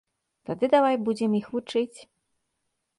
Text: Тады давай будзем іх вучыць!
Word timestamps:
Тады 0.49 0.65
давай 0.75 0.95
будзем 1.09 1.37
іх 1.43 1.47
вучыць! 1.55 1.99